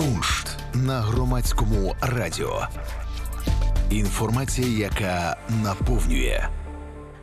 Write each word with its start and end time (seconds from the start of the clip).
Куншт 0.00 0.56
на 0.74 1.00
громадському 1.00 1.94
радіо. 2.00 2.66
Інформація, 3.90 4.88
яка 4.88 5.36
наповнює. 5.64 6.48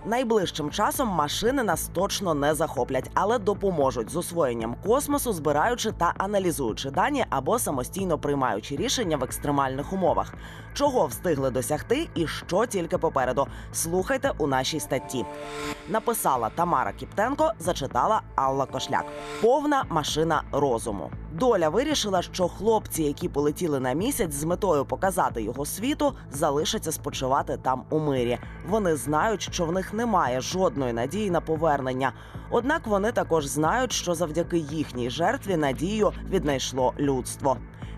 Найближчим 0.06 0.72
часом 0.72 1.08
машини 1.08 1.64
нас 1.64 1.90
точно 1.94 2.34
не 2.34 2.56
захоплять, 2.56 3.12
але 3.14 3.40
допоможуть 3.40 4.10
з 4.10 4.16
освоєнням 4.16 4.76
космосу, 4.86 5.34
збираючи 5.34 5.92
та 5.92 6.14
аналізуючи 6.18 6.92
дані 6.92 7.26
або 7.30 7.60
самостійно 7.60 8.18
приймаючи 8.18 8.76
рішення 8.76 9.18
в 9.18 9.24
екстремальних 9.24 9.94
умовах. 9.94 10.34
Чого 10.74 11.06
встигли 11.06 11.52
досягти 11.52 12.10
і 12.16 12.28
що 12.28 12.66
тільки 12.66 12.98
попереду. 12.98 13.48
Слухайте 13.74 14.32
у 14.38 14.48
нашій 14.48 14.80
статті. 14.80 15.26
Написала 15.90 16.50
Тамара 16.50 16.92
Кіптенко, 16.94 17.52
зачитала 17.60 18.22
Алла 18.36 18.66
Кошляк. 18.66 19.06
Повна 19.42 19.84
машина 19.90 20.44
розуму. 20.52 21.12
Доля 21.34 21.70
вирішила, 21.70 22.22
що 22.22 22.48
хлопці, 22.48 23.04
які 23.04 23.30
полетіли 23.30 23.80
на 23.80 23.94
місяць 23.94 24.34
з 24.34 24.44
метою 24.44 24.86
показати 24.86 25.42
його 25.42 25.66
світу, 25.66 26.14
залишаться 26.32 26.92
спочивати 26.92 27.58
там 27.62 27.84
у 27.90 28.00
мирі. 28.00 28.38
Вони 28.70 28.96
знають, 28.96 29.42
що 29.42 29.66
в 29.66 29.72
них 29.72 29.94
немає 29.94 30.42
жодної 30.42 30.94
надії 30.94 31.32
на 31.32 31.42
повернення. 31.42 32.14
Однак 32.52 32.88
вони 32.88 33.12
також 33.12 33.46
знають, 33.46 33.92
що 33.92 34.16
завдяки 34.16 34.58
їхній 34.58 35.10
жертві 35.10 35.58
надію 35.58 36.12
віднайшло 36.30 36.94
людство. 37.00 37.58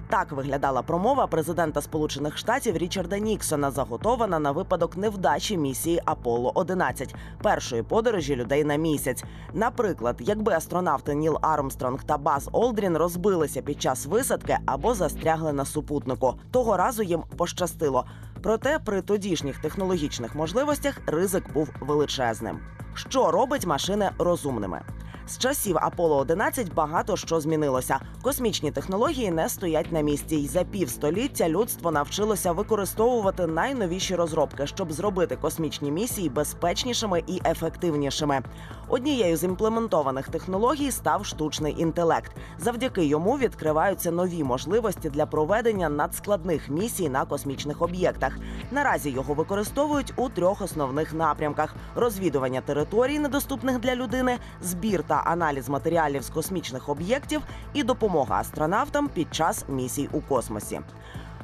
Так 0.09 0.31
виглядала 0.31 0.81
промова 0.81 1.27
президента 1.27 1.81
Сполучених 1.81 2.37
Штатів 2.37 2.77
Річарда 2.77 3.17
Ніксона, 3.17 3.71
заготована 3.71 4.39
на 4.39 4.51
випадок 4.51 4.97
невдачі 4.97 5.57
місії 5.57 6.01
Аполло 6.05 6.51
11 6.55 7.15
першої 7.43 7.83
подорожі 7.83 8.35
людей 8.35 8.63
на 8.63 8.75
місяць. 8.75 9.23
Наприклад, 9.53 10.15
якби 10.19 10.53
астронавти 10.53 11.15
Ніл 11.15 11.37
Армстронг 11.41 12.03
та 12.03 12.17
Баз 12.17 12.49
Олдрін 12.51 12.97
розбилися 12.97 13.61
під 13.61 13.81
час 13.81 14.05
висадки 14.05 14.57
або 14.65 14.93
застрягли 14.93 15.53
на 15.53 15.65
супутнику, 15.65 16.33
того 16.51 16.77
разу 16.77 17.03
їм 17.03 17.23
пощастило. 17.37 18.05
Проте 18.43 18.79
при 18.79 19.01
тодішніх 19.01 19.61
технологічних 19.61 20.35
можливостях 20.35 21.01
ризик 21.05 21.53
був 21.53 21.69
величезним. 21.79 22.59
Що 22.93 23.31
робить 23.31 23.65
машини 23.65 24.09
розумними? 24.17 24.81
З 25.29 25.37
часів 25.37 25.77
Аполло 25.77 26.17
11 26.17 26.73
багато 26.73 27.17
що 27.17 27.39
змінилося. 27.39 27.99
Космічні 28.21 28.71
технології 28.71 29.31
не 29.31 29.49
стоять 29.49 29.91
на 29.91 30.01
місці, 30.01 30.35
і 30.35 30.47
за 30.47 30.63
півстоліття 30.63 31.49
людство 31.49 31.91
навчилося 31.91 32.51
використовувати 32.51 33.47
найновіші 33.47 34.15
розробки, 34.15 34.67
щоб 34.67 34.91
зробити 34.91 35.35
космічні 35.35 35.91
місії 35.91 36.29
безпечнішими 36.29 37.23
і 37.27 37.41
ефективнішими. 37.45 38.41
Однією 38.87 39.37
з 39.37 39.43
імплементованих 39.43 40.29
технологій 40.29 40.91
став 40.91 41.25
штучний 41.25 41.75
інтелект. 41.77 42.31
Завдяки 42.59 43.05
йому 43.05 43.37
відкриваються 43.37 44.11
нові 44.11 44.43
можливості 44.43 45.09
для 45.09 45.25
проведення 45.25 45.89
надскладних 45.89 46.69
місій 46.69 47.09
на 47.09 47.25
космічних 47.25 47.81
об'єктах. 47.81 48.37
Наразі 48.71 49.09
його 49.09 49.33
використовують 49.33 50.13
у 50.15 50.29
трьох 50.29 50.61
основних 50.61 51.13
напрямках: 51.13 51.75
розвідування 51.95 52.61
територій, 52.61 53.19
недоступних 53.19 53.79
для 53.79 53.95
людини, 53.95 54.37
збір 54.61 55.03
та 55.07 55.18
аналіз 55.25 55.69
матеріалів 55.69 56.23
з 56.23 56.29
космічних 56.29 56.89
об'єктів 56.89 57.41
і 57.73 57.83
допомога 57.83 58.35
астронавтам 58.35 59.07
під 59.07 59.35
час 59.35 59.65
місій 59.69 60.09
у 60.11 60.21
космосі. 60.21 60.79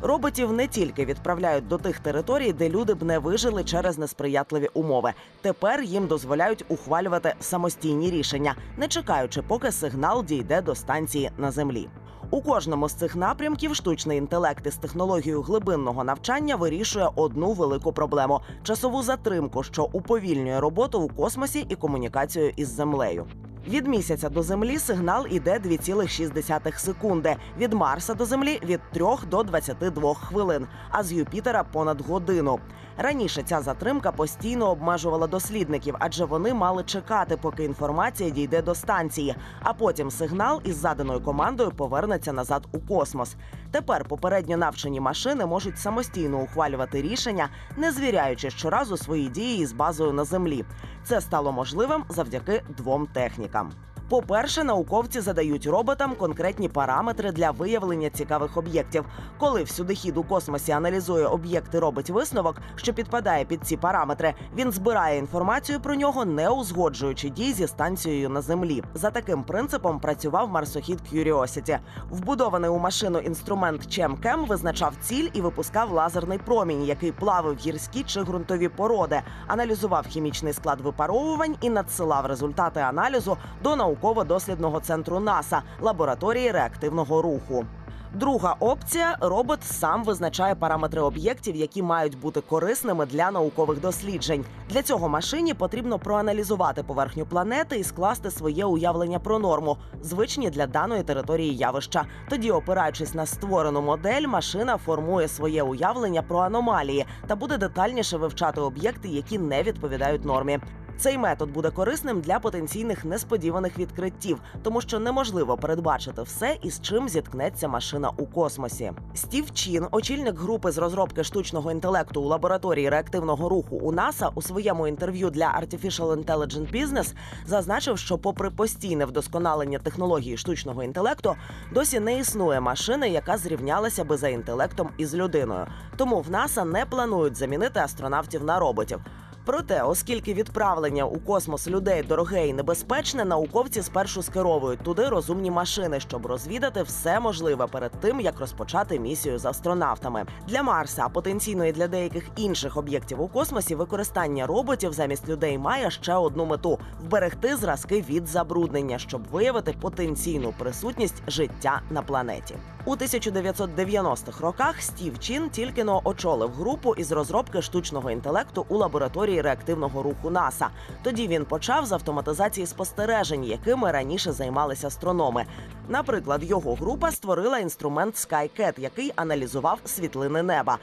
Роботів 0.01 0.53
не 0.53 0.67
тільки 0.67 1.05
відправляють 1.05 1.67
до 1.67 1.77
тих 1.77 1.99
територій, 1.99 2.53
де 2.53 2.69
люди 2.69 2.93
б 2.93 3.03
не 3.03 3.19
вижили 3.19 3.63
через 3.63 3.97
несприятливі 3.97 4.69
умови. 4.73 5.13
Тепер 5.41 5.83
їм 5.83 6.07
дозволяють 6.07 6.65
ухвалювати 6.67 7.33
самостійні 7.39 8.11
рішення, 8.11 8.55
не 8.77 8.87
чекаючи, 8.87 9.41
поки 9.41 9.71
сигнал 9.71 10.25
дійде 10.25 10.61
до 10.61 10.75
станції 10.75 11.31
на 11.37 11.51
землі. 11.51 11.89
У 12.29 12.41
кожному 12.41 12.89
з 12.89 12.93
цих 12.93 13.15
напрямків 13.15 13.75
штучний 13.75 14.17
інтелект 14.17 14.67
із 14.67 14.75
технологією 14.75 15.41
глибинного 15.41 16.03
навчання 16.03 16.55
вирішує 16.55 17.09
одну 17.15 17.51
велику 17.51 17.93
проблему 17.93 18.41
часову 18.63 19.03
затримку, 19.03 19.63
що 19.63 19.89
уповільнює 19.91 20.59
роботу 20.59 20.99
у 20.99 21.07
космосі 21.07 21.65
і 21.69 21.75
комунікацію 21.75 22.53
із 22.55 22.67
землею. 22.67 23.27
Від 23.67 23.87
місяця 23.87 24.29
до 24.29 24.43
землі 24.43 24.79
сигнал 24.79 25.25
іде 25.29 25.59
2,6 25.59 26.77
секунди. 26.77 27.35
Від 27.57 27.73
Марса 27.73 28.13
до 28.13 28.25
землі 28.25 28.59
від 28.63 28.79
3 28.93 29.05
до 29.31 29.43
22 29.43 30.13
хвилин, 30.13 30.67
а 30.89 31.03
з 31.03 31.13
Юпітера 31.13 31.63
понад 31.63 32.01
годину. 32.01 32.59
Раніше 32.97 33.43
ця 33.43 33.61
затримка 33.61 34.11
постійно 34.11 34.69
обмежувала 34.69 35.27
дослідників, 35.27 35.95
адже 35.99 36.25
вони 36.25 36.53
мали 36.53 36.83
чекати, 36.83 37.37
поки 37.37 37.63
інформація 37.63 38.29
дійде 38.29 38.61
до 38.61 38.75
станції, 38.75 39.35
а 39.63 39.73
потім 39.73 40.11
сигнал 40.11 40.61
із 40.63 40.75
заданою 40.75 41.21
командою 41.21 41.71
повернеться 41.71 42.33
назад 42.33 42.67
у 42.71 42.79
космос. 42.79 43.35
Тепер 43.75 44.05
попередньо 44.05 44.57
навчені 44.57 44.99
машини 44.99 45.45
можуть 45.45 45.79
самостійно 45.79 46.37
ухвалювати 46.37 47.01
рішення, 47.01 47.49
не 47.77 47.91
звіряючи 47.91 48.49
щоразу 48.49 48.97
свої 48.97 49.29
дії 49.29 49.61
із 49.61 49.73
базою 49.73 50.11
на 50.11 50.23
землі. 50.23 50.65
Це 51.03 51.21
стало 51.21 51.51
можливим 51.51 52.03
завдяки 52.09 52.63
двом 52.77 53.07
технікам. 53.07 53.71
По-перше, 54.09 54.63
науковці 54.63 55.21
задають 55.21 55.65
роботам 55.65 56.15
конкретні 56.15 56.69
параметри 56.69 57.31
для 57.31 57.51
виявлення 57.51 58.09
цікавих 58.09 58.57
об'єктів. 58.57 59.05
Коли 59.37 59.63
всюдихід 59.63 60.17
у 60.17 60.23
космосі 60.23 60.71
аналізує 60.71 61.25
об'єкт 61.25 61.73
і 61.73 61.79
робить 61.79 62.09
висновок, 62.09 62.55
що 62.75 62.93
підпадає 62.93 63.45
під 63.45 63.63
ці 63.63 63.77
параметри, 63.77 64.33
він 64.57 64.71
збирає 64.71 65.17
інформацію 65.17 65.79
про 65.79 65.95
нього, 65.95 66.25
не 66.25 66.49
узгоджуючи 66.49 67.29
дій 67.29 67.53
зі 67.53 67.67
станцією 67.67 68.29
на 68.29 68.41
землі. 68.41 68.83
За 68.93 69.11
таким 69.11 69.43
принципом 69.43 69.99
працював 69.99 70.49
марсохід 70.49 70.99
Curiosity. 71.13 71.79
Вбудований 72.09 72.69
у 72.69 72.77
машину 72.77 73.19
інструмент 73.19 73.81
ChemCam 73.81 74.47
визначав 74.47 74.93
ціль 75.01 75.29
і 75.33 75.41
випускав 75.41 75.91
лазерний 75.91 76.37
промінь, 76.37 76.83
який 76.83 77.11
плавив 77.11 77.57
гірські 77.57 78.03
чи 78.03 78.21
ґрунтові 78.21 78.67
породи, 78.69 79.21
аналізував 79.47 80.07
хімічний 80.07 80.53
склад 80.53 80.81
випаровувань 80.81 81.55
і 81.61 81.69
надсилав 81.69 82.25
результати 82.25 82.79
аналізу 82.79 83.37
до 83.63 83.75
наукових 83.75 83.94
науково-дослідного 83.95 84.79
центру 84.79 85.19
НАСА 85.19 85.61
лабораторії 85.81 86.51
реактивного 86.51 87.21
руху. 87.21 87.65
Друга 88.13 88.55
опція 88.59 89.17
робот 89.21 89.63
сам 89.63 90.03
визначає 90.03 90.55
параметри 90.55 91.01
об'єктів, 91.01 91.55
які 91.55 91.83
мають 91.83 92.19
бути 92.19 92.41
корисними 92.41 93.05
для 93.05 93.31
наукових 93.31 93.81
досліджень. 93.81 94.45
Для 94.69 94.81
цього 94.81 95.09
машині 95.09 95.53
потрібно 95.53 95.99
проаналізувати 95.99 96.83
поверхню 96.83 97.25
планети 97.25 97.77
і 97.77 97.83
скласти 97.83 98.31
своє 98.31 98.65
уявлення 98.65 99.19
про 99.19 99.39
норму, 99.39 99.77
звичні 100.01 100.49
для 100.49 100.67
даної 100.67 101.03
території 101.03 101.55
явища. 101.55 102.05
Тоді, 102.29 102.51
опираючись 102.51 103.13
на 103.13 103.25
створену 103.25 103.81
модель, 103.81 104.27
машина 104.27 104.77
формує 104.77 105.27
своє 105.27 105.63
уявлення 105.63 106.21
про 106.21 106.39
аномалії 106.39 107.05
та 107.27 107.35
буде 107.35 107.57
детальніше 107.57 108.17
вивчати 108.17 108.61
об'єкти, 108.61 109.07
які 109.07 109.39
не 109.39 109.63
відповідають 109.63 110.25
нормі. 110.25 110.59
Цей 110.97 111.17
метод 111.17 111.51
буде 111.51 111.71
корисним 111.71 112.21
для 112.21 112.39
потенційних 112.39 113.05
несподіваних 113.05 113.79
відкриттів, 113.79 114.41
тому 114.63 114.81
що 114.81 114.99
неможливо 114.99 115.57
передбачити 115.57 116.21
все, 116.21 116.57
із 116.61 116.81
чим 116.81 117.09
зіткнеться 117.09 117.67
машина 117.67 118.11
у 118.17 118.25
космосі. 118.25 118.91
Стів 119.13 119.51
Чін, 119.53 119.87
очільник 119.91 120.39
групи 120.39 120.71
з 120.71 120.77
розробки 120.77 121.23
штучного 121.23 121.71
інтелекту 121.71 122.21
у 122.21 122.25
лабораторії 122.25 122.89
реактивного 122.89 123.49
руху 123.49 123.75
у 123.75 123.91
НАСА, 123.91 124.29
у 124.35 124.41
своєму 124.41 124.87
інтерв'ю 124.87 125.29
для 125.29 125.61
Artificial 125.61 126.23
Intelligent 126.23 126.73
Business 126.73 127.13
зазначив, 127.45 127.97
що, 127.97 128.17
попри 128.17 128.49
постійне 128.49 129.05
вдосконалення 129.05 129.79
технології 129.79 130.37
штучного 130.37 130.83
інтелекту, 130.83 131.35
досі 131.73 131.99
не 131.99 132.19
існує 132.19 132.59
машини, 132.59 133.09
яка 133.09 133.37
зрівнялася 133.37 134.03
би 134.03 134.17
за 134.17 134.27
інтелектом 134.27 134.89
із 134.97 135.15
людиною. 135.15 135.65
Тому 135.97 136.21
в 136.21 136.31
НАСА 136.31 136.65
не 136.65 136.85
планують 136.85 137.37
замінити 137.37 137.79
астронавтів 137.79 138.43
на 138.43 138.59
роботів. 138.59 138.99
Проте, 139.45 139.81
оскільки 139.81 140.33
відправлення 140.33 141.05
у 141.05 141.19
космос 141.19 141.67
людей 141.67 142.03
дороге 142.03 142.47
і 142.47 142.53
небезпечне, 142.53 143.25
науковці 143.25 143.81
спершу 143.81 144.23
скеровують 144.23 144.79
туди 144.79 145.09
розумні 145.09 145.51
машини, 145.51 145.99
щоб 145.99 146.25
розвідати 146.25 146.83
все 146.83 147.19
можливе 147.19 147.67
перед 147.67 147.91
тим, 147.91 148.19
як 148.21 148.39
розпочати 148.39 148.99
місію 148.99 149.39
з 149.39 149.45
астронавтами 149.45 150.25
для 150.47 150.63
Марса, 150.63 151.03
а 151.05 151.09
потенційно 151.09 151.65
і 151.65 151.71
для 151.71 151.87
деяких 151.87 152.29
інших 152.35 152.77
об'єктів 152.77 153.21
у 153.21 153.27
космосі, 153.27 153.75
використання 153.75 154.47
роботів 154.47 154.93
замість 154.93 155.29
людей 155.29 155.57
має 155.57 155.91
ще 155.91 156.13
одну 156.13 156.45
мету 156.45 156.79
вберегти 157.01 157.55
зразки 157.55 158.01
від 158.09 158.27
забруднення, 158.27 158.99
щоб 158.99 159.27
виявити 159.31 159.75
потенційну 159.81 160.53
присутність 160.59 161.23
життя 161.27 161.81
на 161.89 162.01
планеті. 162.01 162.55
У 162.87 162.95
1990-х 162.95 164.41
роках 164.41 164.81
Стів 164.81 165.19
Чін 165.19 165.49
тільки 165.49 165.83
но 165.83 166.01
очолив 166.03 166.51
групу 166.51 166.95
із 166.95 167.11
розробки 167.11 167.61
штучного 167.61 168.11
інтелекту 168.11 168.65
у 168.69 168.77
лабораторії 168.77 169.34
реактивного 169.41 170.03
руху 170.03 170.29
НАСА. 170.29 170.69
Тоді 171.03 171.27
він 171.27 171.45
почав 171.45 171.85
з 171.85 171.91
автоматизації 171.91 172.67
спостережень, 172.67 173.43
якими 173.43 173.91
раніше 173.91 174.31
займалися 174.31 174.87
астрономи. 174.87 175.45
Наприклад, 175.89 176.43
його 176.43 176.75
група 176.75 177.11
створила 177.11 177.59
інструмент 177.59 178.15
SkyCat, 178.15 178.79
який 178.79 179.11
аналізував 179.15 179.79
світлини 179.85 180.43
неба. 180.43 180.77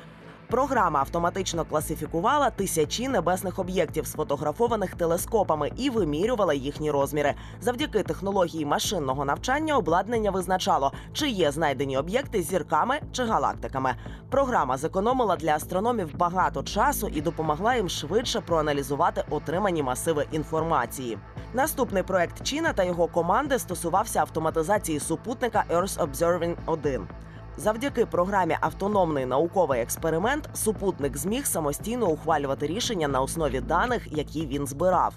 Програма 0.52 1.00
автоматично 1.00 1.64
класифікувала 1.64 2.50
тисячі 2.50 3.08
небесних 3.08 3.58
об'єктів, 3.58 4.06
сфотографованих 4.06 4.94
телескопами, 4.94 5.70
і 5.76 5.90
вимірювала 5.90 6.54
їхні 6.54 6.90
розміри. 6.90 7.34
Завдяки 7.60 8.02
технології 8.02 8.66
машинного 8.66 9.24
навчання 9.24 9.76
обладнання 9.76 10.30
визначало, 10.30 10.92
чи 11.12 11.28
є 11.28 11.50
знайдені 11.52 11.98
об'єкти 11.98 12.42
зірками 12.42 13.00
чи 13.12 13.24
галактиками. 13.24 13.94
Програма 14.30 14.76
зекономила 14.76 15.36
для 15.36 15.54
астрономів 15.54 16.16
багато 16.16 16.62
часу 16.62 17.08
і 17.08 17.20
допомогла 17.20 17.74
їм 17.74 17.88
швидше 17.88 18.40
проаналізувати 18.40 19.24
отримані 19.30 19.82
масиви 19.82 20.26
інформації. 20.32 21.18
Наступний 21.54 22.02
проект 22.02 22.42
Чіна 22.42 22.72
та 22.72 22.84
його 22.84 23.06
команди 23.06 23.58
стосувався 23.58 24.20
автоматизації 24.20 25.00
супутника 25.00 25.64
Earth 25.70 25.98
Observing 25.98 26.56
1. 26.66 27.08
Завдяки 27.56 28.06
програмі 28.06 28.56
Автономний 28.60 29.26
науковий 29.26 29.80
експеримент 29.80 30.48
супутник 30.54 31.16
зміг 31.16 31.46
самостійно 31.46 32.06
ухвалювати 32.08 32.66
рішення 32.66 33.08
на 33.08 33.20
основі 33.20 33.60
даних, 33.60 34.08
які 34.10 34.46
він 34.46 34.66
збирав. 34.66 35.14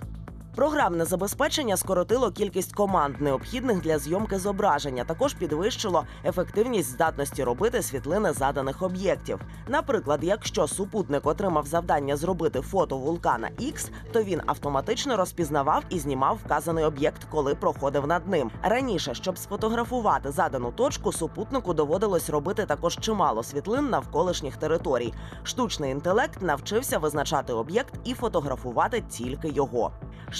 Програмне 0.56 1.06
забезпечення 1.06 1.78
скоротило 1.78 2.32
кількість 2.32 2.76
команд, 2.76 3.22
необхідних 3.22 3.82
для 3.82 4.00
зйомки 4.00 4.40
зображення. 4.40 5.04
Також 5.04 5.34
підвищило 5.34 6.04
ефективність 6.26 6.90
здатності 6.90 7.44
робити 7.44 7.82
світлини 7.82 8.34
заданих 8.34 8.82
об'єктів. 8.82 9.40
Наприклад, 9.68 10.20
якщо 10.24 10.68
супутник 10.68 11.26
отримав 11.26 11.66
завдання 11.66 12.18
зробити 12.18 12.62
фото 12.62 12.98
вулкана 12.98 13.50
X, 13.60 13.90
то 14.12 14.24
він 14.24 14.42
автоматично 14.46 15.18
розпізнавав 15.18 15.84
і 15.90 16.00
знімав 16.00 16.40
вказаний 16.46 16.84
об'єкт, 16.84 17.28
коли 17.32 17.56
проходив 17.56 18.08
над 18.08 18.28
ним. 18.28 18.52
Раніше, 18.64 19.14
щоб 19.14 19.38
сфотографувати 19.38 20.32
задану 20.32 20.72
точку, 20.72 21.12
супутнику 21.12 21.74
доводилось 21.74 22.30
робити 22.30 22.66
також 22.66 22.98
чимало 22.98 23.44
світлин 23.44 23.90
навколишніх 23.90 24.58
територій. 24.58 25.14
Штучний 25.44 25.92
інтелект 25.92 26.42
навчився 26.42 26.98
визначати 26.98 27.54
об'єкт 27.54 27.94
і 28.04 28.14
фотографувати 28.14 29.04
тільки 29.10 29.50
його. 29.50 29.92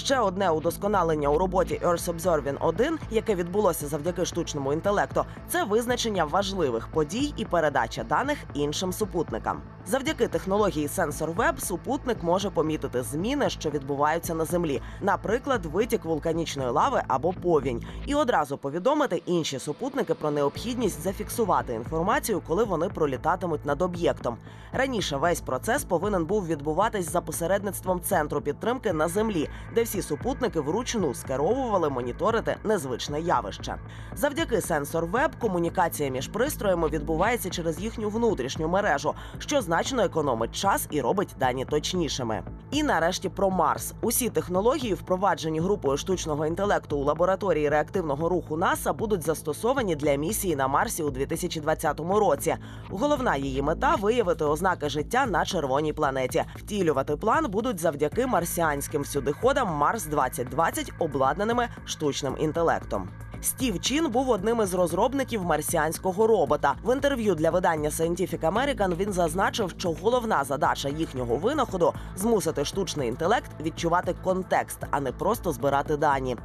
Ще 0.06 0.20
одне 0.20 0.50
удосконалення 0.50 1.28
у 1.28 1.38
роботі 1.38 1.80
Earth 1.84 2.14
Observing 2.14 2.56
1, 2.60 2.98
яке 3.10 3.34
відбулося 3.34 3.86
завдяки 3.86 4.24
штучному 4.24 4.72
інтелекту, 4.72 5.24
це 5.48 5.64
визначення 5.64 6.24
важливих 6.24 6.88
подій 6.88 7.34
і 7.36 7.44
передача 7.44 8.04
даних 8.04 8.38
іншим 8.54 8.92
супутникам. 8.92 9.62
Завдяки 9.88 10.28
технології 10.28 10.86
Sensor 10.86 11.34
Web 11.34 11.60
супутник 11.60 12.22
може 12.22 12.50
помітити 12.50 13.02
зміни, 13.02 13.50
що 13.50 13.70
відбуваються 13.70 14.34
на 14.34 14.44
землі, 14.44 14.82
наприклад, 15.00 15.66
витік 15.66 16.04
вулканічної 16.04 16.70
лави 16.70 17.02
або 17.08 17.32
повінь, 17.32 17.82
і 18.06 18.14
одразу 18.14 18.58
повідомити 18.58 19.22
інші 19.26 19.58
супутники 19.58 20.14
про 20.14 20.30
необхідність 20.30 21.02
зафіксувати 21.02 21.74
інформацію, 21.74 22.42
коли 22.46 22.64
вони 22.64 22.88
пролітатимуть 22.88 23.66
над 23.66 23.82
об'єктом. 23.82 24.36
Раніше 24.72 25.16
весь 25.16 25.40
процес 25.40 25.84
повинен 25.84 26.24
був 26.24 26.46
відбуватись 26.46 27.12
за 27.12 27.20
посередництвом 27.20 28.00
центру 28.00 28.40
підтримки 28.40 28.92
на 28.92 29.08
землі, 29.08 29.48
де 29.74 29.82
всі 29.82 29.95
супутники 30.02 30.60
вручну 30.60 31.14
скеровували 31.14 31.90
моніторити 31.90 32.56
незвичне 32.64 33.20
явище. 33.20 33.76
Завдяки 34.14 34.56
Sensor 34.56 35.10
Web 35.10 35.28
комунікація 35.38 36.10
між 36.10 36.28
пристроями 36.28 36.88
відбувається 36.88 37.50
через 37.50 37.80
їхню 37.80 38.08
внутрішню 38.08 38.68
мережу, 38.68 39.14
що 39.38 39.60
значно 39.60 40.02
економить 40.02 40.56
час 40.56 40.88
і 40.90 41.00
робить 41.00 41.34
дані 41.38 41.64
точнішими. 41.64 42.42
І 42.70 42.82
нарешті 42.82 43.28
про 43.28 43.50
Марс. 43.50 43.94
Усі 44.00 44.30
технології, 44.30 44.94
впроваджені 44.94 45.60
групою 45.60 45.96
штучного 45.96 46.46
інтелекту 46.46 46.96
у 46.96 47.04
лабораторії 47.04 47.68
реактивного 47.68 48.28
руху 48.28 48.56
НАСА, 48.56 48.92
будуть 48.92 49.22
застосовані 49.22 49.96
для 49.96 50.14
місії 50.14 50.56
на 50.56 50.68
Марсі 50.68 51.02
у 51.02 51.10
2020 51.10 52.00
році. 52.00 52.56
Головна 52.90 53.36
її 53.36 53.62
мета 53.62 53.94
виявити 53.94 54.44
ознаки 54.44 54.88
життя 54.88 55.26
на 55.26 55.44
червоній 55.44 55.92
планеті. 55.92 56.44
Втілювати 56.56 57.16
план 57.16 57.46
будуть 57.50 57.80
завдяки 57.80 58.26
марсіанським 58.26 59.02
всюдиходам 59.02 59.68
Марс 59.86 60.04
2020 60.04 60.92
обладнаними 60.98 61.68
штучним 61.84 62.36
інтелектом. 62.38 63.08
Стів 63.42 63.80
Чін 63.80 64.10
був 64.10 64.30
одним 64.30 64.62
із 64.62 64.74
розробників 64.74 65.44
марсіанського 65.44 66.26
робота. 66.26 66.74
В 66.84 66.94
інтерв'ю 66.94 67.34
для 67.34 67.50
видання 67.50 67.90
Scientific 67.90 68.40
American 68.40 68.96
він 68.96 69.12
зазначив, 69.12 69.74
що 69.78 69.92
головна 70.02 70.44
задача 70.44 70.88
їхнього 70.88 71.36
винаходу 71.36 71.94
змусити 72.16 72.64
штучний 72.64 73.08
інтелект 73.08 73.50
відчувати 73.60 74.14
контекст, 74.24 74.78
а 74.90 75.00
не 75.00 75.12
просто 75.12 75.52
збирати 75.52 75.96
дані. 75.96 76.36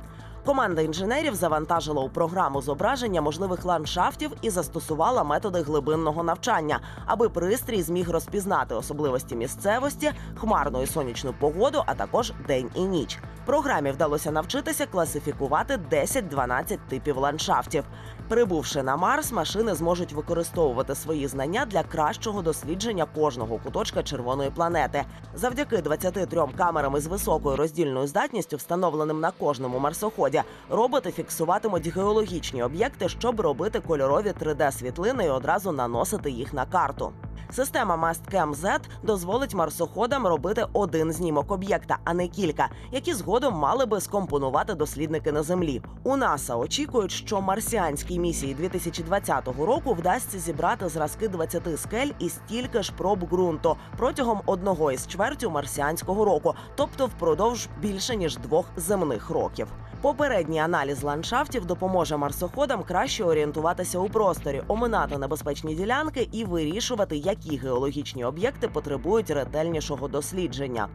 Команда 0.45 0.81
інженерів 0.81 1.35
завантажила 1.35 2.03
у 2.03 2.09
програму 2.09 2.61
зображення 2.61 3.21
можливих 3.21 3.65
ландшафтів 3.65 4.31
і 4.41 4.49
застосувала 4.49 5.23
методи 5.23 5.61
глибинного 5.61 6.23
навчання, 6.23 6.79
аби 7.05 7.29
пристрій 7.29 7.81
зміг 7.81 8.09
розпізнати 8.09 8.75
особливості 8.75 9.35
місцевості, 9.35 10.11
хмарну 10.35 10.81
і 10.81 10.87
сонячну 10.87 11.33
погоду, 11.39 11.83
а 11.85 11.95
також 11.95 12.33
день 12.47 12.69
і 12.75 12.81
ніч. 12.81 13.19
Програмі 13.45 13.91
вдалося 13.91 14.31
навчитися 14.31 14.85
класифікувати 14.85 15.79
10-12 15.91 16.77
типів 16.89 17.17
ландшафтів. 17.17 17.83
Прибувши 18.31 18.83
на 18.83 18.97
Марс, 18.97 19.31
машини 19.31 19.75
зможуть 19.75 20.13
використовувати 20.13 20.95
свої 20.95 21.27
знання 21.27 21.65
для 21.65 21.83
кращого 21.83 22.41
дослідження 22.41 23.05
кожного 23.15 23.57
куточка 23.57 24.03
червоної 24.03 24.49
планети. 24.49 25.03
Завдяки 25.35 25.77
23 25.77 26.47
камерам 26.57 26.97
із 26.97 27.07
високою 27.07 27.55
роздільною 27.55 28.07
здатністю, 28.07 28.57
встановленим 28.57 29.19
на 29.19 29.31
кожному 29.31 29.79
марсоході, 29.79 30.41
роботи 30.69 31.11
фіксуватимуть 31.11 31.87
геологічні 31.87 32.63
об'єкти, 32.63 33.09
щоб 33.09 33.39
робити 33.39 33.79
кольорові 33.79 34.33
3D-світлини 34.41 35.25
і 35.25 35.29
одразу 35.29 35.71
наносити 35.71 36.31
їх 36.31 36.53
на 36.53 36.65
карту. 36.65 37.13
Система 37.51 37.95
Mastcam 37.95 38.53
Z 38.53 38.79
дозволить 39.03 39.53
марсоходам 39.53 40.27
робити 40.27 40.65
один 40.73 41.11
знімок 41.11 41.51
об'єкта, 41.51 41.97
а 42.03 42.13
не 42.13 42.27
кілька, 42.27 42.69
які 42.91 43.13
згодом 43.13 43.53
мали 43.53 43.85
би 43.85 44.01
скомпонувати 44.01 44.73
дослідники 44.73 45.31
на 45.31 45.43
землі. 45.43 45.81
У 46.03 46.17
НАСА 46.17 46.55
очікують, 46.55 47.11
що 47.11 47.41
марсіанській 47.41 48.19
місії 48.19 48.53
2020 48.53 49.47
року 49.47 49.93
вдасться 49.93 50.39
зібрати 50.39 50.89
зразки 50.89 51.27
20 51.27 51.79
скель 51.79 52.11
і 52.19 52.29
стільки 52.29 52.83
ж 52.83 52.93
проб 52.97 53.23
ґрунту 53.29 53.77
протягом 53.97 54.41
одного 54.45 54.91
із 54.91 55.07
чвертю 55.07 55.51
марсіанського 55.51 56.25
року, 56.25 56.55
тобто 56.75 57.05
впродовж 57.05 57.67
більше 57.81 58.15
ніж 58.15 58.37
двох 58.37 58.65
земних 58.75 59.29
років. 59.29 59.67
Попередній 60.01 60.59
аналіз 60.59 61.03
ландшафтів 61.03 61.65
допоможе 61.65 62.17
марсоходам 62.17 62.83
краще 62.83 63.23
орієнтуватися 63.23 63.99
у 63.99 64.09
просторі, 64.09 64.63
оминати 64.67 65.17
небезпечні 65.17 65.75
ділянки 65.75 66.29
і 66.31 66.45
вирішувати, 66.45 67.17
які 67.17 67.40
геологічні 67.49 68.25
об'єкти 68.25 68.67
потребують 68.67 69.29
ретельнішого 69.29 70.07
дослідження. 70.07 70.87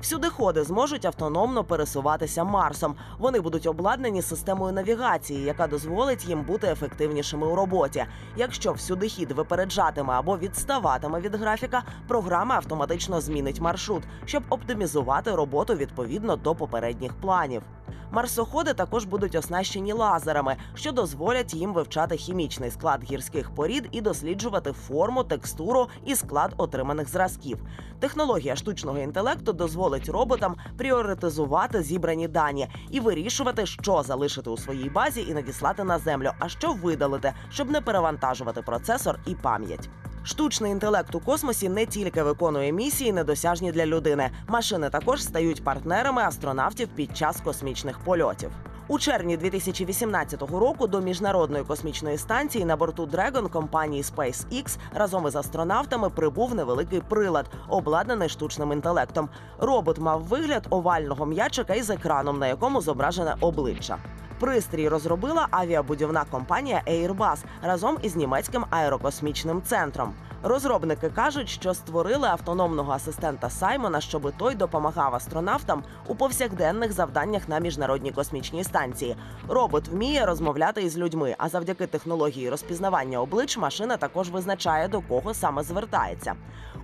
Всюдиходи 0.00 0.64
зможуть 0.64 1.04
автономно 1.04 1.64
пересуватися 1.64 2.44
Марсом. 2.44 2.94
Вони 3.18 3.40
будуть 3.40 3.66
обладнані 3.66 4.22
системою 4.22 4.72
навігації, 4.72 5.42
яка 5.42 5.66
дозволить 5.66 6.24
їм 6.28 6.42
бути 6.42 6.66
ефективнішими 6.66 7.46
у 7.46 7.54
роботі. 7.54 8.04
Якщо 8.36 8.72
всюдихід 8.72 9.32
випереджатиме 9.32 10.12
або 10.14 10.38
відставатиме 10.38 11.20
від 11.20 11.34
графіка, 11.34 11.82
програма 12.08 12.54
автоматично 12.54 13.20
змінить 13.20 13.60
маршрут, 13.60 14.02
щоб 14.24 14.42
оптимізувати 14.50 15.30
роботу 15.30 15.74
відповідно 15.74 16.36
до 16.36 16.54
попередніх 16.54 17.14
планів. 17.14 17.62
Марсоходи 18.10 18.74
також 18.74 19.04
будуть 19.04 19.34
оснащені 19.34 19.92
лазерами, 19.92 20.56
що 20.74 20.92
дозволять 20.92 21.54
їм 21.54 21.72
вивчати 21.72 22.16
хімічний 22.16 22.70
склад 22.70 23.04
гірських 23.04 23.50
порід 23.50 23.88
і 23.92 24.00
досліджувати 24.00 24.72
форму, 24.72 25.24
текстуру 25.24 25.88
і 26.04 26.14
склад 26.14 26.54
отриманих 26.56 27.08
зразків. 27.08 27.58
Технологія 27.98 28.56
штучного 28.56 28.98
інтелекту 28.98 29.52
дозволить 29.52 30.08
роботам 30.08 30.56
пріоритизувати 30.76 31.82
зібрані 31.82 32.28
дані 32.28 32.68
і 32.90 33.00
вирішувати, 33.00 33.66
що 33.66 34.02
залишити 34.02 34.50
у 34.50 34.56
своїй 34.56 34.90
базі 34.90 35.26
і 35.28 35.34
надіслати 35.34 35.84
на 35.84 35.98
землю, 35.98 36.30
а 36.38 36.48
що 36.48 36.72
видалити, 36.72 37.32
щоб 37.50 37.70
не 37.70 37.80
перевантажувати 37.80 38.62
процесор 38.62 39.18
і 39.26 39.34
пам'ять. 39.34 39.88
Штучний 40.30 40.72
інтелект 40.72 41.14
у 41.14 41.20
космосі 41.20 41.68
не 41.68 41.86
тільки 41.86 42.22
виконує 42.22 42.72
місії, 42.72 43.12
недосяжні 43.12 43.72
для 43.72 43.86
людини. 43.86 44.30
Машини 44.48 44.90
також 44.90 45.22
стають 45.22 45.64
партнерами 45.64 46.22
астронавтів 46.22 46.88
під 46.88 47.16
час 47.16 47.40
космічних 47.40 47.98
польотів. 47.98 48.50
У 48.90 48.98
червні 48.98 49.36
2018 49.36 50.42
року 50.42 50.86
до 50.86 51.00
міжнародної 51.00 51.64
космічної 51.64 52.18
станції 52.18 52.64
на 52.64 52.76
борту 52.76 53.06
Dragon 53.06 53.48
компанії 53.48 54.02
SpaceX 54.02 54.78
разом 54.94 55.26
із 55.26 55.36
астронавтами 55.36 56.10
прибув 56.10 56.54
невеликий 56.54 57.00
прилад, 57.00 57.46
обладнаний 57.68 58.28
штучним 58.28 58.72
інтелектом. 58.72 59.28
Робот 59.58 59.98
мав 59.98 60.22
вигляд 60.22 60.66
овального 60.70 61.26
м'ячика 61.26 61.74
із 61.74 61.90
екраном, 61.90 62.38
на 62.38 62.46
якому 62.46 62.80
зображене 62.80 63.34
обличчя. 63.40 63.98
Пристрій 64.40 64.88
розробила 64.88 65.48
авіабудівна 65.50 66.24
компанія 66.30 66.82
Airbus 66.86 67.38
разом 67.62 67.98
із 68.02 68.16
німецьким 68.16 68.64
аерокосмічним 68.70 69.62
центром. 69.62 70.14
Розробники 70.42 71.08
кажуть, 71.08 71.48
що 71.48 71.74
створили 71.74 72.28
автономного 72.28 72.92
асистента 72.92 73.50
Саймона, 73.50 74.00
щоб 74.00 74.32
той 74.36 74.54
допомагав 74.54 75.14
астронавтам 75.14 75.82
у 76.06 76.14
повсякденних 76.14 76.92
завданнях 76.92 77.48
на 77.48 77.58
міжнародній 77.58 78.12
космічній 78.12 78.64
станції. 78.64 79.16
Робот 79.48 79.88
вміє 79.88 80.26
розмовляти 80.26 80.82
із 80.82 80.98
людьми, 80.98 81.34
а 81.38 81.48
завдяки 81.48 81.86
технології 81.86 82.50
розпізнавання 82.50 83.20
облич 83.20 83.58
машина 83.58 83.96
також 83.96 84.30
визначає 84.30 84.88
до 84.88 85.00
кого 85.00 85.34
саме 85.34 85.62
звертається. 85.62 86.34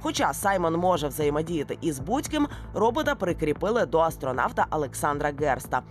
Хоча 0.03 0.33
Саймон 0.33 0.77
може 0.77 1.09
взаємодіяти 1.09 1.79
із 1.81 1.99
будь-ким, 1.99 2.49
робота 2.75 3.15
прикріпили 3.15 3.87
до 3.87 3.99
астронавта 3.99 4.67
Олександра 4.71 5.33
Герста. 5.41 5.83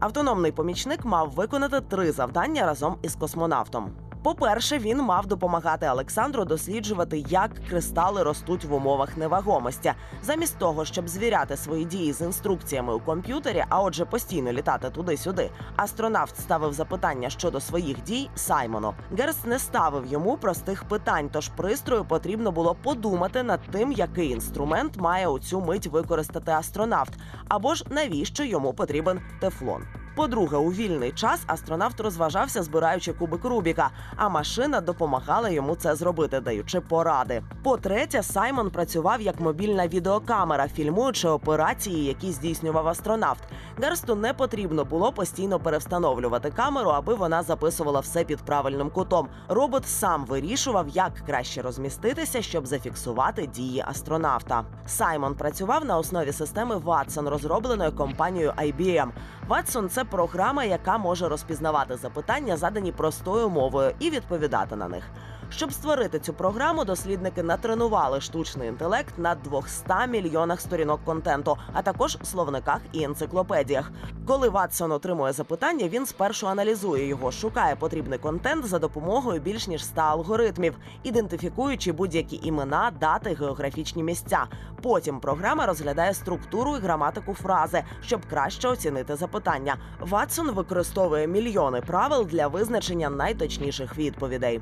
Автономний 0.00 0.52
помічник 0.52 1.04
мав 1.04 1.30
виконати 1.30 1.80
три 1.80 2.12
завдання 2.12 2.66
разом 2.66 2.96
із 3.02 3.14
космонавтом. 3.14 4.07
По-перше, 4.22 4.78
він 4.78 5.02
мав 5.02 5.26
допомагати 5.26 5.88
Олександру 5.88 6.44
досліджувати, 6.44 7.24
як 7.28 7.50
кристали 7.68 8.22
ростуть 8.22 8.64
в 8.64 8.74
умовах 8.74 9.16
невагомості. 9.16 9.92
Замість 10.22 10.58
того, 10.58 10.84
щоб 10.84 11.08
звіряти 11.08 11.56
свої 11.56 11.84
дії 11.84 12.12
з 12.12 12.20
інструкціями 12.20 12.94
у 12.94 13.00
комп'ютері, 13.00 13.64
а 13.68 13.82
отже, 13.82 14.04
постійно 14.04 14.52
літати 14.52 14.90
туди-сюди. 14.90 15.50
Астронавт 15.76 16.36
ставив 16.36 16.72
запитання 16.72 17.30
щодо 17.30 17.60
своїх 17.60 18.02
дій 18.02 18.30
Саймону. 18.34 18.94
Герст 19.18 19.46
не 19.46 19.58
ставив 19.58 20.06
йому 20.06 20.36
простих 20.36 20.84
питань, 20.84 21.28
тож 21.32 21.48
пристрою 21.48 22.04
потрібно 22.04 22.52
було 22.52 22.74
подумати 22.74 23.42
над 23.42 23.60
тим, 23.72 23.92
який 23.92 24.30
інструмент 24.30 24.96
має 24.96 25.28
у 25.28 25.38
цю 25.38 25.60
мить 25.60 25.86
використати 25.86 26.52
астронавт, 26.52 27.12
або 27.48 27.74
ж 27.74 27.84
навіщо 27.90 28.44
йому 28.44 28.72
потрібен 28.72 29.20
тефлон. 29.40 29.82
По-друге, 30.18 30.56
у 30.56 30.72
вільний 30.72 31.12
час 31.12 31.40
астронавт 31.46 32.00
розважався, 32.00 32.62
збираючи 32.62 33.12
кубик 33.12 33.44
Рубіка, 33.44 33.90
а 34.16 34.28
машина 34.28 34.80
допомагала 34.80 35.48
йому 35.48 35.76
це 35.76 35.94
зробити, 35.94 36.40
даючи 36.40 36.80
поради. 36.80 37.42
По-третє, 37.62 38.22
Саймон 38.22 38.70
працював 38.70 39.20
як 39.20 39.40
мобільна 39.40 39.88
відеокамера, 39.88 40.68
фільмуючи 40.68 41.28
операції, 41.28 42.04
які 42.04 42.32
здійснював 42.32 42.88
астронавт. 42.88 43.42
Герсту 43.82 44.14
не 44.14 44.34
потрібно 44.34 44.84
було 44.84 45.12
постійно 45.12 45.60
перевстановлювати 45.60 46.50
камеру, 46.50 46.90
аби 46.90 47.14
вона 47.14 47.42
записувала 47.42 48.00
все 48.00 48.24
під 48.24 48.38
правильним 48.38 48.90
кутом. 48.90 49.28
Робот 49.48 49.86
сам 49.86 50.24
вирішував, 50.24 50.88
як 50.88 51.12
краще 51.26 51.62
розміститися, 51.62 52.42
щоб 52.42 52.66
зафіксувати 52.66 53.46
дії 53.46 53.84
астронавта. 53.86 54.64
Саймон 54.86 55.34
працював 55.34 55.84
на 55.84 55.98
основі 55.98 56.32
системи 56.32 56.76
Watson, 56.76 57.28
розробленої 57.28 57.90
компанією 57.90 58.52
IBM. 58.58 59.08
Watson– 59.48 59.88
це 59.88 60.04
програма, 60.10 60.64
яка 60.64 60.98
може 60.98 61.28
розпізнавати 61.28 61.96
запитання, 61.96 62.56
задані 62.56 62.92
простою 62.92 63.48
мовою, 63.48 63.92
і 63.98 64.10
відповідати 64.10 64.76
на 64.76 64.88
них. 64.88 65.04
Щоб 65.50 65.72
створити 65.72 66.18
цю 66.18 66.32
програму, 66.32 66.84
дослідники 66.84 67.42
натренували 67.42 68.20
штучний 68.20 68.68
інтелект 68.68 69.18
на 69.18 69.34
200 69.34 69.84
мільйонах 70.08 70.60
сторінок 70.60 71.00
контенту, 71.04 71.56
а 71.72 71.82
також 71.82 72.18
словниках 72.22 72.80
і 72.92 73.02
енциклопедіях. 73.02 73.90
Коли 74.26 74.48
Ватсон 74.48 74.92
отримує 74.92 75.32
запитання, 75.32 75.88
він 75.88 76.06
спершу 76.06 76.48
аналізує 76.48 77.06
його, 77.06 77.32
шукає 77.32 77.76
потрібний 77.76 78.18
контент 78.18 78.66
за 78.66 78.78
допомогою 78.78 79.40
більш 79.40 79.68
ніж 79.68 79.84
100 79.84 80.00
алгоритмів, 80.00 80.76
ідентифікуючи 81.02 81.92
будь-які 81.92 82.40
імена, 82.42 82.92
дати, 83.00 83.34
географічні 83.34 84.02
місця. 84.02 84.46
Потім 84.82 85.20
програма 85.20 85.66
розглядає 85.66 86.14
структуру 86.14 86.76
і 86.76 86.80
граматику 86.80 87.34
фрази, 87.34 87.84
щоб 88.00 88.26
краще 88.30 88.68
оцінити 88.68 89.16
запитання. 89.16 89.76
Ватсон 90.00 90.50
використовує 90.50 91.26
мільйони 91.26 91.80
правил 91.80 92.26
для 92.26 92.46
визначення 92.48 93.10
найточніших 93.10 93.98
відповідей. 93.98 94.60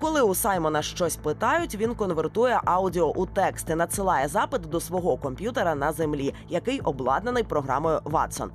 Коли 0.00 0.22
у 0.22 0.34
Саймона 0.34 0.82
щось 0.82 1.16
питають, 1.16 1.74
він 1.74 1.94
конвертує 1.94 2.60
аудіо 2.64 3.12
у 3.16 3.26
текст 3.26 3.70
і 3.70 3.74
надсилає 3.74 4.28
запит 4.28 4.62
до 4.62 4.80
свого 4.80 5.16
комп'ютера 5.16 5.74
на 5.74 5.92
землі, 5.92 6.34
який 6.48 6.80
обладнаний 6.80 7.42
програмою 7.42 7.98
Watson. 8.04 8.48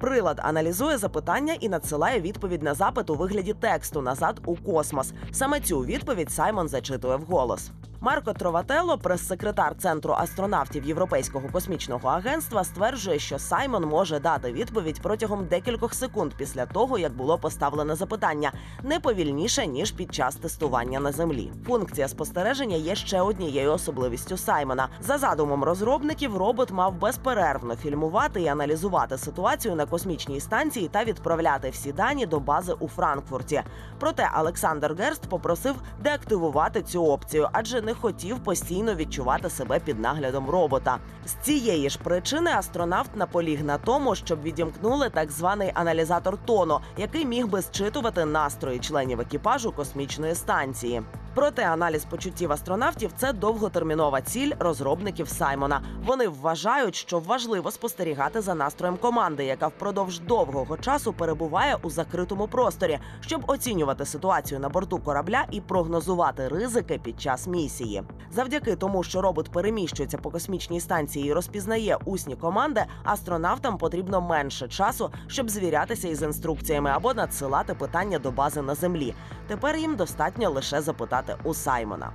Прилад 0.00 0.40
аналізує 0.42 0.98
запитання 0.98 1.54
і 1.60 1.68
надсилає 1.68 2.20
відповідь 2.20 2.62
на 2.62 2.74
запит 2.74 3.10
у 3.10 3.14
вигляді 3.14 3.52
тексту 3.52 4.02
назад 4.02 4.40
у 4.44 4.56
космос. 4.56 5.12
Саме 5.32 5.60
цю 5.60 5.80
відповідь 5.80 6.30
Саймон 6.30 6.68
зачитує 6.68 7.16
вголос. 7.16 7.70
Марко 8.04 8.34
Трователло, 8.34 8.98
прес-секретар 8.98 9.74
центру 9.78 10.14
астронавтів 10.14 10.84
Європейського 10.84 11.48
космічного 11.52 12.08
агентства, 12.08 12.64
стверджує, 12.64 13.18
що 13.18 13.38
Саймон 13.38 13.84
може 13.84 14.18
дати 14.18 14.52
відповідь 14.52 15.00
протягом 15.02 15.46
декількох 15.46 15.94
секунд 15.94 16.32
після 16.36 16.66
того, 16.66 16.98
як 16.98 17.12
було 17.12 17.38
поставлене 17.38 17.94
запитання, 17.94 18.52
не 18.82 19.00
повільніше 19.00 19.66
ніж 19.66 19.90
під 19.92 20.14
час 20.14 20.34
тестування 20.34 21.00
на 21.00 21.12
землі. 21.12 21.52
Функція 21.66 22.08
спостереження 22.08 22.76
є 22.76 22.94
ще 22.94 23.20
однією 23.20 23.72
особливістю 23.72 24.36
Саймона. 24.36 24.88
За 25.00 25.18
задумом 25.18 25.64
розробників, 25.64 26.36
робот 26.36 26.70
мав 26.70 26.94
безперервно 26.94 27.76
фільмувати 27.76 28.42
і 28.42 28.48
аналізувати 28.48 29.18
ситуацію 29.18 29.74
на 29.74 29.86
космічній 29.86 30.40
станції 30.40 30.88
та 30.88 31.04
відправляти 31.04 31.70
всі 31.70 31.92
дані 31.92 32.26
до 32.26 32.40
бази 32.40 32.74
у 32.80 32.88
Франкфурті. 32.88 33.62
Проте 33.98 34.30
Олександр 34.38 34.94
Герст 34.98 35.22
попросив 35.28 35.74
деактивувати 36.02 36.82
цю 36.82 37.04
опцію, 37.04 37.48
адже 37.52 37.80
не 37.80 37.93
хотів 37.94 38.38
постійно 38.38 38.94
відчувати 38.94 39.50
себе 39.50 39.80
під 39.80 40.00
наглядом 40.00 40.50
робота. 40.50 40.98
З 41.26 41.32
цієї 41.32 41.90
ж 41.90 41.98
причини 41.98 42.50
астронавт 42.50 43.16
наполіг 43.16 43.64
на 43.64 43.78
тому, 43.78 44.14
щоб 44.14 44.42
відімкнули 44.42 45.10
так 45.10 45.30
званий 45.30 45.70
аналізатор 45.74 46.38
тону, 46.44 46.80
який 46.96 47.26
міг 47.26 47.46
би 47.46 47.60
зчитувати 47.60 48.24
настрої 48.24 48.78
членів 48.78 49.20
екіпажу 49.20 49.72
космічної 49.72 50.34
станції. 50.34 51.02
Проте 51.34 51.64
аналіз 51.64 52.04
почуттів 52.04 52.52
астронавтів 52.52 53.10
це 53.16 53.32
довготермінова 53.32 54.20
ціль 54.20 54.52
розробників 54.58 55.28
Саймона. 55.28 55.82
Вони 56.06 56.28
вважають, 56.28 56.94
що 56.94 57.18
важливо 57.18 57.70
спостерігати 57.70 58.40
за 58.40 58.54
настроєм 58.54 58.96
команди, 58.96 59.44
яка 59.44 59.66
впродовж 59.66 60.20
довгого 60.20 60.76
часу 60.76 61.12
перебуває 61.12 61.76
у 61.82 61.90
закритому 61.90 62.48
просторі, 62.48 62.98
щоб 63.20 63.44
оцінювати 63.46 64.04
ситуацію 64.04 64.60
на 64.60 64.68
борту 64.68 64.98
корабля 64.98 65.44
і 65.50 65.60
прогнозувати 65.60 66.48
ризики 66.48 67.00
під 67.04 67.20
час 67.20 67.46
місії. 67.46 67.83
Завдяки 68.30 68.76
тому, 68.76 69.02
що 69.02 69.20
робот 69.22 69.50
переміщується 69.50 70.18
по 70.18 70.30
космічній 70.30 70.80
станції 70.80 71.28
і 71.28 71.32
розпізнає 71.32 71.98
усні 72.04 72.36
команди, 72.36 72.84
астронавтам 73.04 73.78
потрібно 73.78 74.20
менше 74.20 74.68
часу, 74.68 75.10
щоб 75.26 75.50
звірятися 75.50 76.08
із 76.08 76.22
інструкціями 76.22 76.90
або 76.90 77.14
надсилати 77.14 77.74
питання 77.74 78.18
до 78.18 78.30
бази 78.30 78.62
на 78.62 78.74
землі. 78.74 79.14
Тепер 79.46 79.76
їм 79.76 79.96
достатньо 79.96 80.50
лише 80.50 80.80
запитати 80.80 81.36
у 81.44 81.54
Саймона. 81.54 82.12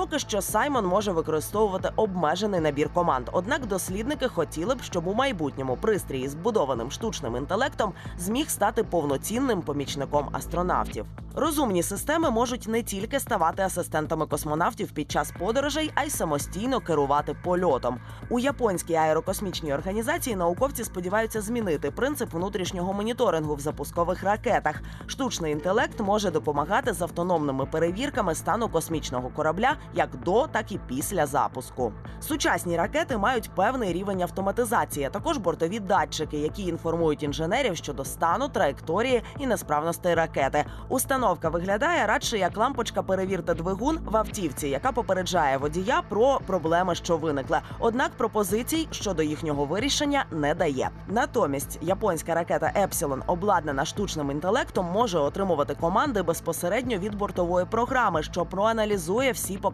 Поки 0.00 0.18
що 0.18 0.42
Саймон 0.42 0.86
може 0.86 1.12
використовувати 1.12 1.92
обмежений 1.96 2.60
набір 2.60 2.88
команд. 2.94 3.28
Однак 3.32 3.66
дослідники 3.66 4.28
хотіли 4.28 4.74
б, 4.74 4.82
щоб 4.82 5.06
у 5.06 5.14
майбутньому 5.14 5.76
пристрій 5.76 6.28
з 6.28 6.34
будованим 6.34 6.90
штучним 6.90 7.36
інтелектом 7.36 7.92
зміг 8.18 8.50
стати 8.50 8.84
повноцінним 8.84 9.62
помічником 9.62 10.28
астронавтів. 10.32 11.06
Розумні 11.34 11.82
системи 11.82 12.30
можуть 12.30 12.68
не 12.68 12.82
тільки 12.82 13.20
ставати 13.20 13.62
асистентами 13.62 14.26
космонавтів 14.26 14.90
під 14.92 15.10
час 15.10 15.32
подорожей, 15.38 15.90
а 15.94 16.04
й 16.04 16.10
самостійно 16.10 16.80
керувати 16.80 17.36
польотом. 17.44 18.00
У 18.28 18.38
японській 18.38 18.94
аерокосмічній 18.94 19.74
організації 19.74 20.36
науковці 20.36 20.84
сподіваються 20.84 21.40
змінити 21.40 21.90
принцип 21.90 22.32
внутрішнього 22.32 22.92
моніторингу 22.92 23.54
в 23.54 23.60
запускових 23.60 24.22
ракетах. 24.22 24.82
Штучний 25.06 25.52
інтелект 25.52 26.00
може 26.00 26.30
допомагати 26.30 26.92
з 26.92 27.02
автономними 27.02 27.66
перевірками 27.66 28.34
стану 28.34 28.68
космічного 28.68 29.28
корабля 29.36 29.76
як 29.94 30.08
до, 30.24 30.46
так 30.46 30.72
і 30.72 30.80
після 30.88 31.26
запуску. 31.26 31.92
Сучасні 32.20 32.76
ракети 32.76 33.16
мають 33.16 33.50
певний 33.54 33.92
рівень 33.92 34.22
автоматизації, 34.22 35.06
а 35.06 35.10
також 35.10 35.38
бортові 35.38 35.80
датчики, 35.80 36.38
які 36.38 36.62
інформують 36.62 37.22
інженерів 37.22 37.76
щодо 37.76 38.04
стану, 38.04 38.48
траєкторії 38.48 39.22
і 39.38 39.46
несправностей 39.46 40.14
ракети. 40.14 40.64
Установка 40.88 41.48
виглядає 41.48 42.06
радше 42.06 42.38
як 42.38 42.56
лампочка 42.56 43.02
перевірте 43.02 43.54
двигун 43.54 43.98
в 44.04 44.16
автівці, 44.16 44.68
яка 44.68 44.92
попереджає 44.92 45.56
водія 45.56 46.02
про 46.08 46.40
проблеми, 46.46 46.94
що 46.94 47.16
виникли. 47.16 47.58
Однак 47.78 48.10
пропозицій 48.10 48.88
щодо 48.90 49.22
їхнього 49.22 49.64
вирішення 49.64 50.24
не 50.30 50.54
дає. 50.54 50.90
Натомість 51.08 51.78
японська 51.82 52.34
ракета 52.34 52.72
Епсилон, 52.76 53.22
обладнана 53.26 53.84
штучним 53.84 54.30
інтелектом, 54.30 54.86
може 54.92 55.18
отримувати 55.18 55.74
команди 55.74 56.22
безпосередньо 56.22 56.98
від 56.98 57.14
бортової 57.14 57.66
програми, 57.66 58.22
що 58.22 58.46
проаналізує 58.46 59.32
всі 59.32 59.56
показники 59.58 59.69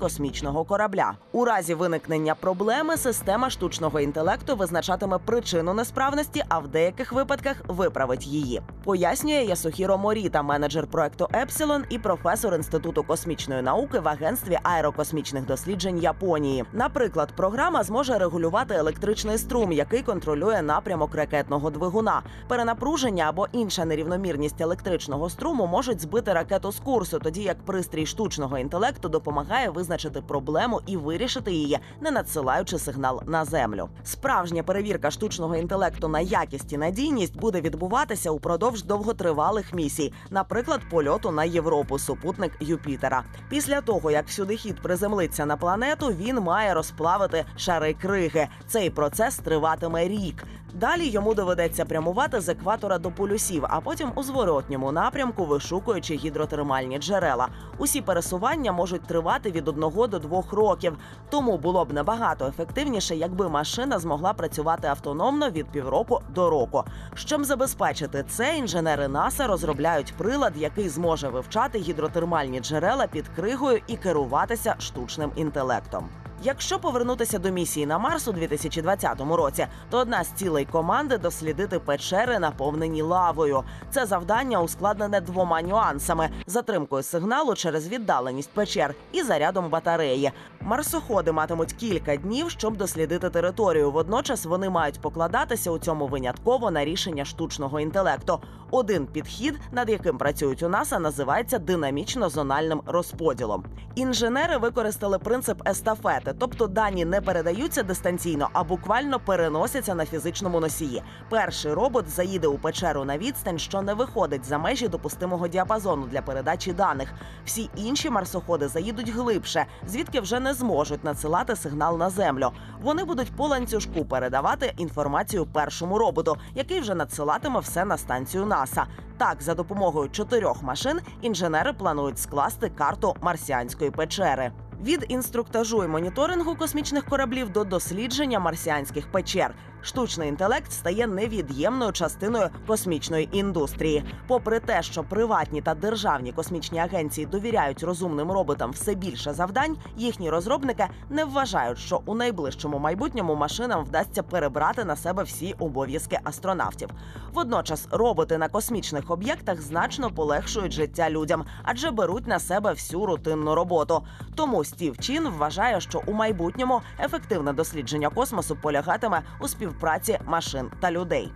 космічного 0.00 0.64
корабля. 0.64 1.12
У 1.32 1.44
разі 1.44 1.74
виникнення 1.74 2.34
проблеми 2.34 2.96
система 2.96 3.50
штучного 3.50 4.00
інтелекту 4.00 4.56
визначатиме 4.56 5.18
причину 5.18 5.74
несправності, 5.74 6.44
а 6.48 6.58
в 6.58 6.68
деяких 6.68 7.12
випадках 7.12 7.56
виправить 7.68 8.26
її. 8.26 8.62
Пояснює 8.84 9.44
Ясухіро 9.44 9.98
Моріта, 9.98 10.42
менеджер 10.42 10.86
проекту 10.86 11.28
Епсилон 11.34 11.84
і 11.90 11.98
професор 11.98 12.54
інституту 12.54 13.02
космічної 13.02 13.62
науки 13.62 14.00
в 14.00 14.08
агентстві 14.08 14.58
аерокосмічних 14.62 15.46
досліджень 15.46 15.98
Японії. 15.98 16.64
Наприклад, 16.72 17.32
програма 17.36 17.82
зможе 17.82 18.18
регулювати 18.18 18.74
електричний 18.74 19.38
струм, 19.38 19.72
який 19.72 20.02
контролює 20.02 20.62
напрямок 20.62 21.14
ракетного 21.14 21.70
двигуна. 21.70 22.22
Перенапруження 22.48 23.24
або 23.28 23.46
інша 23.52 23.84
нерівномірність 23.84 24.60
електричного 24.60 25.30
струму 25.30 25.66
можуть 25.66 26.00
збити 26.00 26.32
ракету 26.32 26.72
з 26.72 26.80
курсу, 26.80 27.18
тоді 27.18 27.42
як 27.42 27.64
пристрій 27.64 28.06
штучного 28.06 28.58
інтелекту 28.58 29.08
допомагає 29.08 29.39
допомагає 29.40 29.70
визначити 29.70 30.20
проблему 30.20 30.80
і 30.86 30.96
вирішити 30.96 31.52
її, 31.52 31.78
не 32.00 32.10
надсилаючи 32.10 32.78
сигнал 32.78 33.22
на 33.26 33.44
землю. 33.44 33.88
Справжня 34.04 34.62
перевірка 34.62 35.10
штучного 35.10 35.56
інтелекту 35.56 36.08
на 36.08 36.20
якість 36.20 36.72
і 36.72 36.76
надійність 36.76 37.36
буде 37.36 37.60
відбуватися 37.60 38.30
упродовж 38.30 38.84
довготривалих 38.84 39.74
місій, 39.74 40.12
наприклад, 40.30 40.80
польоту 40.90 41.30
на 41.30 41.44
Європу, 41.44 41.98
супутник 41.98 42.52
Юпітера. 42.60 43.24
Після 43.48 43.80
того 43.80 44.10
як 44.10 44.28
сюдихід 44.28 44.82
приземлиться 44.82 45.46
на 45.46 45.56
планету, 45.56 46.06
він 46.06 46.40
має 46.40 46.74
розплавити 46.74 47.44
шари 47.56 47.94
криги. 47.94 48.48
Цей 48.66 48.90
процес 48.90 49.38
триватиме 49.38 50.08
рік. 50.08 50.44
Далі 50.74 51.06
йому 51.06 51.34
доведеться 51.34 51.84
прямувати 51.84 52.40
з 52.40 52.48
екватора 52.48 52.98
до 52.98 53.10
полюсів, 53.10 53.64
а 53.68 53.80
потім 53.80 54.12
у 54.14 54.22
зворотньому 54.22 54.92
напрямку, 54.92 55.44
вишукуючи 55.44 56.14
гідротермальні 56.14 56.98
джерела. 56.98 57.48
Усі 57.78 58.00
пересування 58.00 58.72
можуть 58.72 59.02
тривати 59.02 59.29
від 59.38 59.68
одного 59.68 60.06
до 60.06 60.18
двох 60.18 60.52
років. 60.52 60.98
Тому 61.30 61.58
було 61.58 61.84
б 61.84 61.92
набагато 61.92 62.46
ефективніше, 62.46 63.16
якби 63.16 63.48
машина 63.48 63.98
змогла 63.98 64.32
працювати 64.32 64.88
автономно 64.88 65.50
від 65.50 65.66
півроку 65.66 66.20
до 66.34 66.50
року. 66.50 66.84
Щоб 67.14 67.44
забезпечити 67.44 68.24
це, 68.28 68.56
інженери 68.56 69.08
НАСА 69.08 69.46
розробляють 69.46 70.14
прилад, 70.18 70.52
який 70.56 70.88
зможе 70.88 71.28
вивчати 71.28 71.78
гідротермальні 71.78 72.60
джерела 72.60 73.06
під 73.06 73.28
кригою 73.28 73.80
і 73.86 73.96
керуватися 73.96 74.74
штучним 74.78 75.32
інтелектом. 75.36 76.08
Якщо 76.42 76.78
повернутися 76.78 77.38
до 77.38 77.50
місії 77.50 77.86
на 77.86 77.98
Марс 77.98 78.28
у 78.28 78.32
2020 78.32 79.20
році, 79.20 79.66
то 79.90 79.98
одна 79.98 80.24
з 80.24 80.28
цілей 80.28 80.64
команди 80.64 81.18
дослідити 81.18 81.78
печери, 81.78 82.38
наповнені 82.38 83.02
лавою. 83.02 83.64
Це 83.90 84.06
завдання 84.06 84.62
ускладнене 84.62 85.20
двома 85.20 85.62
нюансами: 85.62 86.30
затримкою 86.46 87.02
сигналу 87.02 87.54
через 87.54 87.88
віддаленість 87.88 88.50
печер 88.50 88.94
і 89.12 89.22
зарядом 89.22 89.70
батареї. 89.70 90.32
Марсоходи 90.60 91.32
матимуть 91.32 91.72
кілька 91.72 92.16
днів, 92.16 92.50
щоб 92.50 92.76
дослідити 92.76 93.30
територію. 93.30 93.90
Водночас 93.90 94.44
вони 94.44 94.70
мають 94.70 95.00
покладатися 95.00 95.70
у 95.70 95.78
цьому 95.78 96.06
винятково 96.06 96.70
на 96.70 96.84
рішення 96.84 97.24
штучного 97.24 97.80
інтелекту. 97.80 98.40
Один 98.70 99.06
підхід, 99.06 99.60
над 99.72 99.90
яким 99.90 100.18
працюють 100.18 100.62
у 100.62 100.68
НАСА, 100.68 100.98
називається 100.98 101.58
динамічно-зональним 101.58 102.80
розподілом. 102.86 103.64
Інженери 103.94 104.56
використали 104.56 105.18
принцип 105.18 105.68
естафети, 105.68 106.29
тобто 106.38 106.66
дані 106.66 107.04
не 107.04 107.20
передаються 107.20 107.82
дистанційно, 107.82 108.48
а 108.52 108.64
буквально 108.64 109.20
переносяться 109.20 109.94
на 109.94 110.06
фізичному 110.06 110.60
носії. 110.60 111.02
Перший 111.28 111.72
робот 111.72 112.08
заїде 112.08 112.46
у 112.46 112.58
печеру 112.58 113.04
на 113.04 113.18
відстань, 113.18 113.58
що 113.58 113.82
не 113.82 113.94
виходить 113.94 114.44
за 114.44 114.58
межі 114.58 114.88
допустимого 114.88 115.48
діапазону 115.48 116.06
для 116.06 116.22
передачі 116.22 116.72
даних. 116.72 117.12
Всі 117.44 117.70
інші 117.76 118.10
марсоходи 118.10 118.68
заїдуть 118.68 119.08
глибше, 119.08 119.66
звідки 119.86 120.20
вже 120.20 120.40
не 120.40 120.54
зможуть 120.54 121.04
надсилати 121.04 121.56
сигнал 121.56 121.98
на 121.98 122.10
землю. 122.10 122.50
Вони 122.82 123.04
будуть 123.04 123.36
по 123.36 123.46
ланцюжку 123.46 124.04
передавати 124.04 124.74
інформацію 124.76 125.46
першому 125.46 125.98
роботу, 125.98 126.36
який 126.54 126.80
вже 126.80 126.94
надсилатиме 126.94 127.60
все 127.60 127.84
на 127.84 127.98
станцію 127.98 128.46
НАСА. 128.46 128.86
Так, 129.18 129.42
за 129.42 129.54
допомогою 129.54 130.08
чотирьох 130.08 130.62
машин 130.62 131.00
інженери 131.20 131.72
планують 131.72 132.18
скласти 132.18 132.68
карту 132.68 133.16
марсіанської 133.20 133.90
печери. 133.90 134.52
Від 134.84 135.04
інструктажу 135.08 135.84
і 135.84 135.88
моніторингу 135.88 136.56
космічних 136.56 137.04
кораблів 137.04 137.50
до 137.50 137.64
дослідження 137.64 138.38
марсіанських 138.40 139.12
печер. 139.12 139.54
Штучний 139.82 140.28
інтелект 140.28 140.72
стає 140.72 141.06
невід'ємною 141.06 141.92
частиною 141.92 142.48
космічної 142.66 143.28
індустрії. 143.32 144.04
Попри 144.26 144.60
те, 144.60 144.82
що 144.82 145.04
приватні 145.04 145.62
та 145.62 145.74
державні 145.74 146.32
космічні 146.32 146.78
агенції 146.78 147.26
довіряють 147.26 147.82
розумним 147.82 148.32
роботам 148.32 148.70
все 148.70 148.94
більше 148.94 149.32
завдань, 149.32 149.76
їхні 149.96 150.30
розробники 150.30 150.86
не 151.10 151.24
вважають, 151.24 151.78
що 151.78 152.02
у 152.06 152.14
найближчому 152.14 152.78
майбутньому 152.78 153.34
машинам 153.34 153.84
вдасться 153.84 154.22
перебрати 154.22 154.84
на 154.84 154.96
себе 154.96 155.22
всі 155.22 155.54
обов'язки 155.58 156.18
астронавтів. 156.24 156.88
Водночас 157.32 157.88
роботи 157.90 158.38
на 158.38 158.48
космічних 158.48 159.10
об'єктах 159.10 159.60
значно 159.60 160.10
полегшують 160.10 160.72
життя 160.72 161.10
людям, 161.10 161.44
адже 161.62 161.90
беруть 161.90 162.26
на 162.26 162.38
себе 162.38 162.72
всю 162.72 163.06
рутинну 163.06 163.54
роботу. 163.54 164.02
Тому 164.34 164.64
Стів 164.64 164.98
Чін 164.98 165.28
вважає, 165.28 165.80
що 165.80 166.02
у 166.06 166.12
майбутньому 166.12 166.82
ефективне 166.98 167.52
дослідження 167.52 168.08
космосу 168.08 168.56
полягатиме 168.56 169.22
у 169.40 169.48
співпраці 169.70 170.18
машин 170.26 170.70
та 170.80 170.90
людей. 170.90 171.32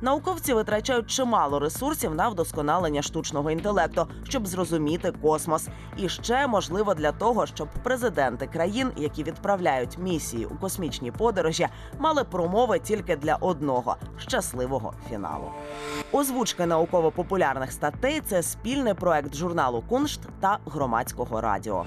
Науковці 0.00 0.54
витрачають 0.54 1.10
чимало 1.10 1.58
ресурсів 1.58 2.14
на 2.14 2.28
вдосконалення 2.28 3.02
штучного 3.02 3.50
інтелекту, 3.50 4.06
щоб 4.24 4.46
зрозуміти 4.46 5.12
космос. 5.22 5.68
І 5.96 6.08
ще 6.08 6.46
можливо 6.46 6.94
для 6.94 7.12
того, 7.12 7.46
щоб 7.46 7.68
президенти 7.82 8.46
країн, 8.46 8.90
які 8.96 9.22
відправляють 9.22 9.98
місії 9.98 10.46
у 10.46 10.54
космічні 10.54 11.10
подорожі, 11.10 11.68
мали 11.98 12.24
промови 12.24 12.78
тільки 12.78 13.16
для 13.16 13.34
одного 13.34 13.96
щасливого 14.18 14.92
фіналу. 15.08 15.50
Озвучка 16.12 16.66
науково-популярних 16.66 17.72
статей 17.72 18.20
це 18.20 18.42
спільний 18.42 18.94
проект 18.94 19.34
журналу 19.34 19.84
Куншт 19.88 20.20
та 20.40 20.58
громадського 20.66 21.40
радіо. 21.40 21.84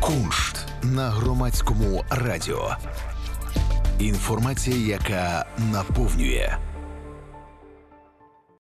Куншт 0.00 0.66
на 0.82 1.10
громадському 1.10 2.04
радіо. 2.10 2.76
Інформація, 4.00 4.76
яка 4.76 5.46
наповнює. 5.72 6.56